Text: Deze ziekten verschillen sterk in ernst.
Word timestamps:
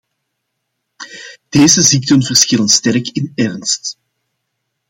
Deze 1.49 1.81
ziekten 1.81 2.23
verschillen 2.23 2.67
sterk 2.69 3.07
in 3.07 3.31
ernst. 3.35 3.97